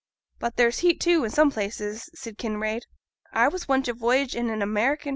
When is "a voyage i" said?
3.87-4.39